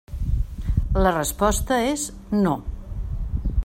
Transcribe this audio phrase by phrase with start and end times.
[1.07, 2.07] La resposta és
[2.39, 2.59] no.